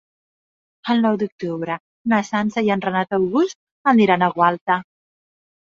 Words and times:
El 0.93 1.03
nou 1.05 1.19
d'octubre 1.23 1.75
na 2.13 2.21
Sança 2.31 2.63
i 2.69 2.71
en 2.77 2.83
Renat 2.87 3.15
August 3.21 3.93
aniran 3.95 4.25
a 4.31 4.35
Gualta. 4.39 4.81